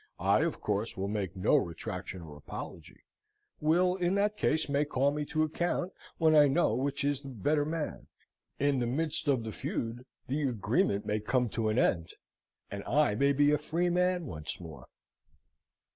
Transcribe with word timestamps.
I, 0.17 0.39
of 0.41 0.59
course, 0.59 0.97
will 0.97 1.07
make 1.07 1.35
no 1.35 1.55
retraction 1.55 2.23
or 2.23 2.35
apology. 2.35 3.01
Will, 3.59 3.95
in 3.97 4.15
that 4.15 4.35
case, 4.35 4.67
may 4.67 4.83
call 4.83 5.11
me 5.11 5.25
to 5.25 5.43
account, 5.43 5.93
when 6.17 6.35
I 6.35 6.47
know 6.47 6.73
which 6.73 7.03
is 7.03 7.21
the 7.21 7.27
better 7.29 7.65
man. 7.65 8.07
In 8.57 8.79
the 8.79 8.87
midst 8.87 9.27
of 9.27 9.43
the 9.43 9.51
feud, 9.51 10.07
the 10.27 10.41
agreement 10.41 11.05
may 11.05 11.19
come 11.19 11.49
to 11.49 11.69
an 11.69 11.77
end, 11.77 12.13
and 12.71 12.83
I 12.85 13.13
may 13.13 13.31
be 13.31 13.51
a 13.51 13.59
free 13.59 13.91
man 13.91 14.25
once 14.25 14.59
more." 14.59 14.87